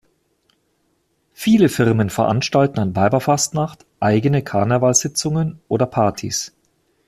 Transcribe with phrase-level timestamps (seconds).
[1.33, 6.53] Viele Firmen veranstalten an Weiberfastnacht eigene Karnevalssitzungen oder -partys.